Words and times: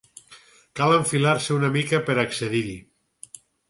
Cal 0.79 0.93
enfilar-se 0.95 1.55
una 1.59 1.71
mica 1.79 2.03
per 2.11 2.19
accedir-hi. 2.27 2.77